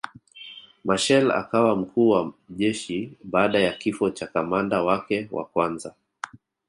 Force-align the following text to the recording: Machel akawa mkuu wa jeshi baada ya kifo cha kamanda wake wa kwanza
Machel 0.83 1.31
akawa 1.31 1.75
mkuu 1.75 2.09
wa 2.09 2.33
jeshi 2.49 3.13
baada 3.23 3.59
ya 3.59 3.71
kifo 3.73 4.09
cha 4.09 4.27
kamanda 4.27 4.83
wake 4.83 5.27
wa 5.31 5.45
kwanza 5.45 5.93